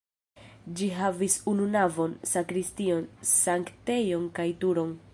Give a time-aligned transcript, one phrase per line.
[0.79, 3.07] Ĝi havis unu navon, sakristion,
[3.37, 4.99] sanktejon kaj turon.